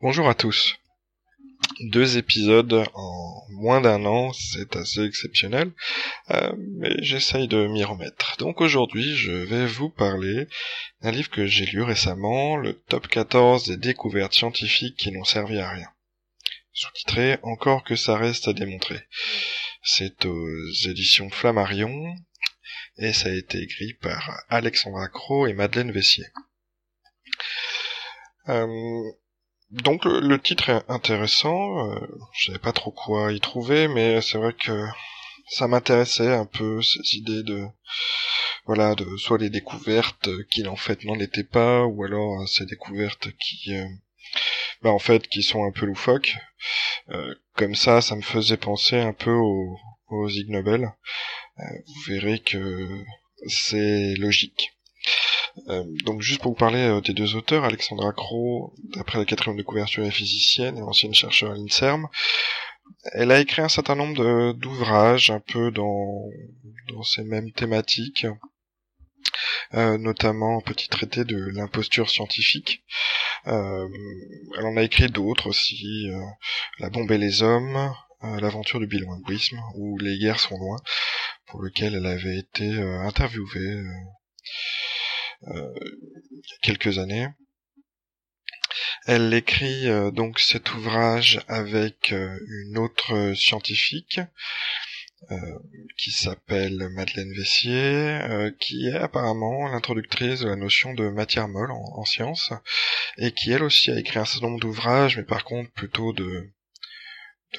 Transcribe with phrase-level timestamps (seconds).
[0.00, 0.76] Bonjour à tous.
[1.80, 5.70] Deux épisodes en moins d'un an, c'est assez exceptionnel,
[6.30, 8.36] euh, mais j'essaye de m'y remettre.
[8.38, 10.48] Donc aujourd'hui, je vais vous parler
[11.02, 15.58] d'un livre que j'ai lu récemment, le top 14 des découvertes scientifiques qui n'ont servi
[15.58, 15.88] à rien.
[16.72, 19.00] Sous-titré Encore que ça reste à démontrer.
[19.82, 22.14] C'est aux éditions Flammarion,
[22.98, 26.26] et ça a été écrit par Alexandra Crow et Madeleine Vessier.
[28.48, 29.12] Euh,
[29.70, 32.00] donc le, titre est intéressant, euh,
[32.32, 34.86] je savais pas trop quoi y trouver, mais c'est vrai que
[35.50, 37.66] ça m'intéressait un peu ces idées de
[38.66, 42.66] voilà de soit les découvertes qui en fait n'en étaient pas, ou alors euh, ces
[42.66, 43.86] découvertes qui euh,
[44.82, 46.36] bah, en fait qui sont un peu loufoques.
[47.10, 49.78] Euh, comme ça, ça me faisait penser un peu aux,
[50.08, 50.92] aux Ig Nobel.
[51.56, 53.04] vous verrez que
[53.46, 54.77] c'est logique.
[55.68, 59.56] Euh, donc juste pour vous parler euh, des deux auteurs, Alexandra Crow, d'après la quatrième
[59.56, 62.06] de couverture, est physicienne et ancienne chercheure à l'INSERM.
[63.12, 66.24] Elle a écrit un certain nombre d'ouvrages un peu dans,
[66.88, 68.26] dans ces mêmes thématiques,
[69.74, 72.82] euh, notamment un petit traité de l'imposture scientifique.
[73.46, 73.88] Euh,
[74.58, 76.06] elle en a écrit d'autres aussi,
[76.78, 80.78] La bombe et les hommes, L'aventure du bilinguisme, ou Les guerres sont loin,
[81.46, 83.84] pour lequel elle avait été interviewée
[85.46, 85.72] euh,
[86.30, 87.28] il y a quelques années.
[89.06, 94.20] Elle écrit euh, donc cet ouvrage avec euh, une autre scientifique
[95.96, 98.20] qui s'appelle Madeleine Vessier,
[98.60, 102.52] qui est apparemment l'introductrice de la notion de matière molle en, sciences,
[103.16, 106.48] et qui elle aussi a écrit un certain nombre d'ouvrages, mais par contre plutôt de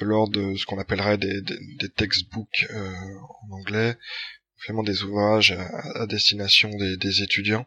[0.00, 3.98] de l'ordre de ce qu'on appellerait des, des, des textbooks en anglais,
[4.64, 7.66] vraiment des ouvrages à, destination des, étudiants.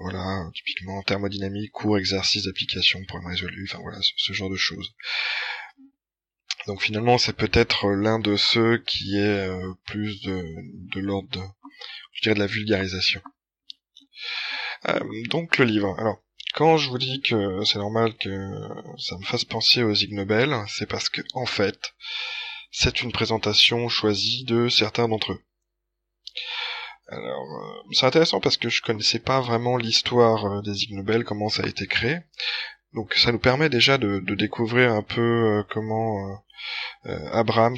[0.00, 4.94] Voilà, typiquement thermodynamique, cours, exercices d'application, problèmes résolus, enfin voilà, ce, genre de choses.
[6.66, 11.40] Donc finalement, c'est peut-être l'un de ceux qui est euh, plus de, l'ordre de,
[12.12, 13.22] je dirais, de la vulgarisation.
[14.88, 15.98] Euh, donc le livre.
[15.98, 16.22] Alors,
[16.54, 18.28] quand je vous dis que c'est normal que
[18.98, 21.94] ça me fasse penser aux Ig Nobel, c'est parce que en fait,
[22.70, 25.42] c'est une présentation choisie de certains d'entre eux.
[27.10, 31.24] Alors, euh, c'est intéressant parce que je connaissais pas vraiment l'histoire euh, des Ig Nobel,
[31.24, 32.18] comment ça a été créé.
[32.92, 36.42] Donc ça nous permet déjà de, découvrir un peu euh, comment
[37.32, 37.76] Abrams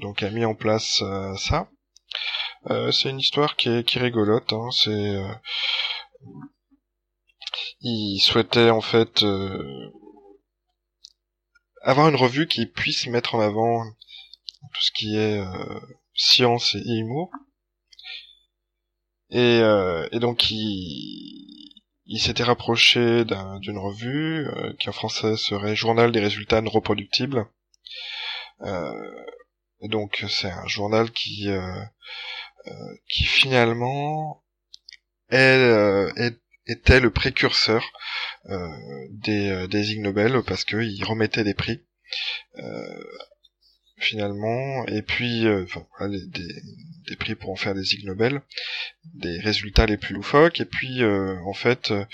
[0.00, 1.02] donc a mis en place
[1.38, 1.68] ça.
[2.92, 4.52] c'est une histoire qui est, qui rigolote.
[4.52, 4.70] Hein.
[4.70, 5.16] C'est
[7.80, 9.24] il souhaitait en fait
[11.82, 15.42] avoir une revue qui puisse mettre en avant tout ce qui est
[16.14, 17.30] science et humour
[19.30, 21.68] et, euh, et donc il,
[22.06, 23.24] il s'était rapproché
[23.60, 27.46] d'une revue euh, qui en français serait Journal des résultats non reproductibles.
[28.62, 29.24] Euh,
[29.82, 31.82] donc c'est un journal qui euh,
[32.66, 34.42] euh, qui finalement
[35.30, 36.34] est,
[36.66, 37.92] était le précurseur
[39.10, 41.84] des, des Ig Nobel parce qu'il remettait des prix
[43.98, 48.42] finalement, et puis euh, enfin, des, des, prix pour en faire des Ig Nobel,
[49.14, 52.04] des résultats les plus loufoques, et puis euh, en fait, euh,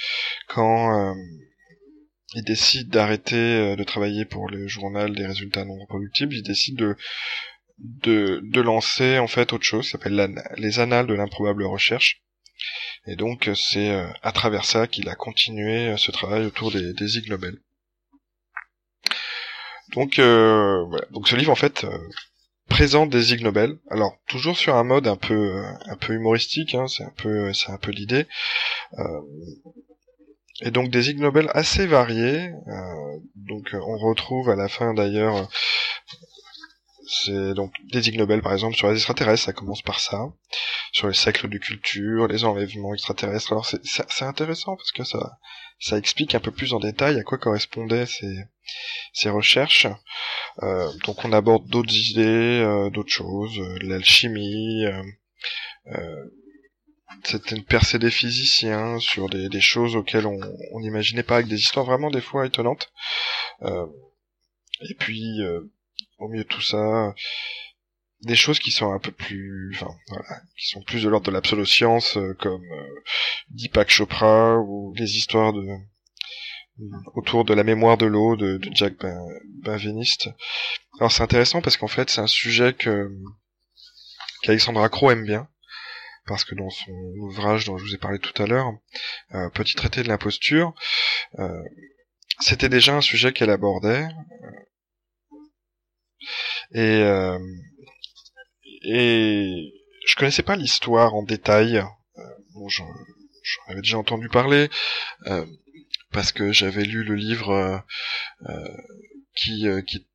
[0.49, 1.15] quand
[2.35, 6.97] il décide d'arrêter de travailler pour le journal des résultats non reproductibles, il décide de
[7.79, 12.23] de, de lancer en fait autre chose, s'appelle les annales de l'improbable recherche.
[13.07, 13.91] Et donc c'est
[14.23, 17.59] à travers ça qu'il a continué ce travail autour des, des Ig Nobel.
[19.95, 21.07] Donc, euh, voilà.
[21.11, 21.99] donc ce livre en fait euh,
[22.69, 23.77] présente des Ig Nobel.
[23.91, 27.53] Alors toujours sur un mode un peu euh, un peu humoristique, hein, c'est un peu
[27.53, 28.27] c'est un peu l'idée.
[28.99, 29.21] Euh,
[30.63, 32.51] et donc des Ig Nobel assez variés.
[32.69, 35.49] Euh, donc on retrouve à la fin d'ailleurs
[37.07, 40.21] c'est donc des Ig Nobel par exemple sur les extraterrestres, ça commence par ça,
[40.93, 43.53] sur les siècles de culture, les enlèvements extraterrestres.
[43.53, 45.39] Alors c'est intéressant parce que ça
[45.81, 48.45] ça explique un peu plus en détail à quoi correspondaient ces
[49.13, 49.87] ces recherches.
[50.63, 54.85] Euh, donc on aborde d'autres idées, euh, d'autres choses, euh, l'alchimie.
[57.51, 61.85] une percée des physiciens sur des, des choses auxquelles on n'imaginait pas, avec des histoires
[61.85, 62.93] vraiment des fois étonnantes.
[63.63, 65.41] et puis
[66.19, 67.15] au milieu de tout ça,
[68.23, 71.33] des choses qui sont un peu plus, enfin, voilà, qui sont plus de l'ordre de
[71.33, 73.03] l'absolescence, euh, comme euh,
[73.51, 75.65] Deepak Chopra ou les histoires de
[77.15, 78.95] autour de la mémoire de l'eau de, Jack
[79.63, 80.29] Benveniste.
[80.99, 83.11] Alors c'est intéressant parce qu'en fait c'est un sujet que
[84.43, 85.49] qu'Alexandra Crow aime bien
[86.27, 88.73] parce que dans son ouvrage dont je vous ai parlé tout à l'heure,
[89.35, 90.75] euh, Petit traité de l'imposture,
[91.39, 91.63] euh,
[92.41, 94.09] c'était déjà un sujet qu'elle abordait.
[96.73, 97.39] Et, euh,
[98.85, 99.73] et
[100.07, 101.79] je connaissais pas l'histoire en détail.
[101.79, 102.23] Euh,
[102.55, 102.87] bon, j'en
[103.69, 104.71] avais déjà entendu parler
[105.27, 105.47] euh,
[106.13, 107.85] parce que j'avais lu le livre
[109.35, 110.07] qui, qui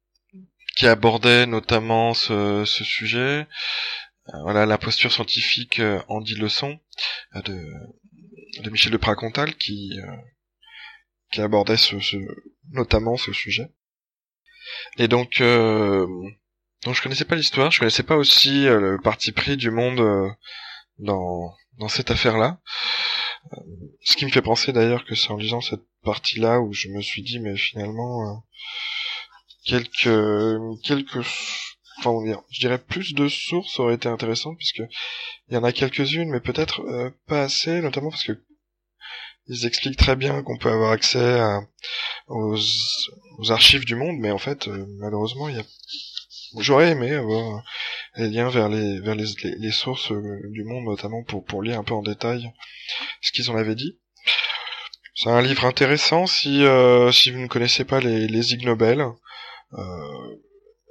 [0.76, 3.48] qui abordait notamment ce, ce sujet.
[4.44, 6.80] voilà, la posture scientifique en dit leçon
[7.36, 7.66] de,
[8.62, 10.00] de Michel de Pracontal qui
[11.32, 12.18] qui abordait ce, ce,
[12.72, 13.70] notamment ce sujet.
[14.98, 16.08] Et donc, euh,
[16.86, 20.00] donc je connaissais pas l'histoire, je connaissais pas aussi euh, le parti pris du monde
[20.00, 20.30] euh,
[20.98, 22.60] dans dans cette affaire-là.
[23.54, 23.58] Euh,
[24.04, 27.02] ce qui me fait penser d'ailleurs que c'est en lisant cette partie-là où je me
[27.02, 28.44] suis dit mais finalement
[29.66, 30.10] quelques
[30.84, 31.26] quelques
[32.00, 32.12] enfin
[32.50, 34.84] je dirais plus de sources auraient été intéressantes puisque
[35.50, 38.42] il y en a quelques-unes mais peut-être pas assez notamment parce que
[39.48, 41.42] ils expliquent très bien qu'on peut avoir accès
[42.28, 42.56] aux,
[43.50, 44.68] archives du monde, mais en fait,
[45.00, 45.64] malheureusement, il y a...
[46.58, 47.64] j'aurais aimé avoir
[48.16, 51.84] les liens vers les vers les, sources euh, du monde, notamment pour pour lire un
[51.84, 52.52] peu en détail
[53.22, 54.00] ce qu'ils en avaient dit.
[55.16, 59.06] C'est un livre intéressant si euh, si vous ne connaissez pas les les Ig Nobel,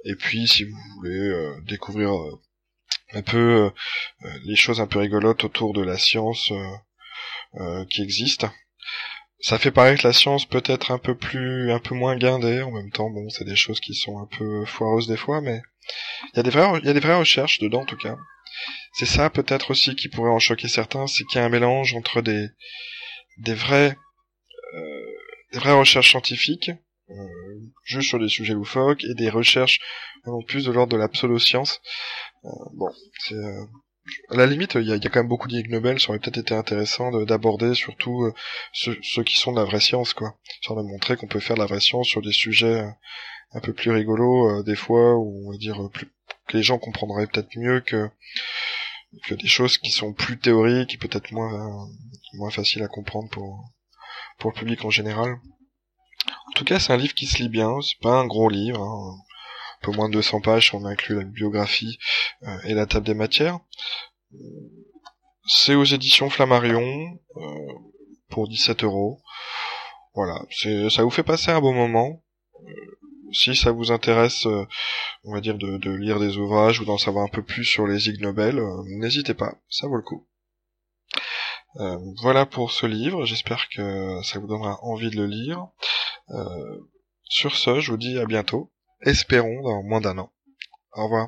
[0.05, 2.11] et puis si vous voulez découvrir
[3.13, 3.71] un peu
[4.45, 6.51] les choses un peu rigolotes autour de la science
[7.55, 8.45] euh, qui existe.
[9.41, 12.61] Ça fait paraître la science peut-être un peu plus, un peu moins guindée.
[12.61, 15.61] En même temps, bon, c'est des choses qui sont un peu foireuses des fois, mais
[16.33, 18.17] il y a des vraies, il y a des vraies recherches dedans en tout cas.
[18.93, 21.93] C'est ça peut-être aussi qui pourrait en choquer certains, c'est qu'il y a un mélange
[21.93, 22.49] entre des,
[23.37, 23.95] des vrais,
[24.75, 25.05] euh,
[25.53, 26.71] des vraies recherches scientifiques,
[27.09, 27.13] euh,
[27.85, 29.79] juste sur des sujets loufoques, et des recherches
[30.25, 31.81] non plus de l'ordre de la pseudo-science.
[32.43, 33.65] Euh, bon, c'est, euh,
[34.29, 36.53] à la limite, il y a, quand même beaucoup d'Ig Nobel, ça aurait peut-être été
[36.53, 38.33] intéressant d'aborder surtout euh,
[38.73, 40.35] ceux, qui sont de la vraie science, quoi.
[40.61, 42.89] Ça de montrer qu'on peut faire de la vraie science sur des sujets euh,
[43.53, 45.77] un peu plus rigolos, euh, des fois, ou on va dire
[46.47, 48.09] que les gens comprendraient peut-être mieux que
[49.23, 51.87] que des choses qui sont plus théoriques et peut-être moins
[52.33, 53.63] moins faciles à comprendre pour
[54.37, 55.39] pour le public en général.
[56.47, 58.81] En tout cas, c'est un livre qui se lit bien, c'est pas un gros livre,
[58.81, 59.17] hein
[59.81, 61.97] un peu moins de 200 pages, on inclut la biographie
[62.43, 63.59] euh, et la table des matières.
[65.45, 67.73] C'est aux éditions Flammarion euh,
[68.29, 69.21] pour 17 euros.
[70.13, 70.41] Voilà,
[70.89, 72.23] ça vous fait passer un bon moment.
[72.61, 72.71] Euh,
[73.31, 74.47] si ça vous intéresse,
[75.23, 78.09] on va dire de, lire des ouvrages ou d'en savoir un peu plus sur les
[78.09, 78.59] Ig Nobel,
[78.97, 80.27] n'hésitez pas, ça vaut le coup.
[82.23, 85.67] voilà pour ce livre, j'espère que ça vous donnera envie de le lire.
[87.25, 90.31] sur ce, je vous dis à bientôt espérons, dans moins d'un an.
[90.93, 91.27] Au revoir.